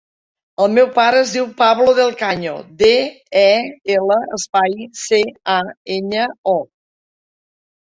[0.63, 2.89] El meu pare es diu Pablo Del Caño: de,
[3.43, 3.45] e,
[3.97, 5.23] ela, espai, ce,
[5.59, 5.61] a,
[6.01, 6.27] enya,
[6.57, 6.59] o.